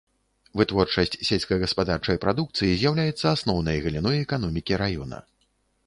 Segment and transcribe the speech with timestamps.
[0.61, 5.17] Вытворчасць сельскагаспадарчай прадукцыі з'яўляецца асноўнай галіной эканомікі раёна.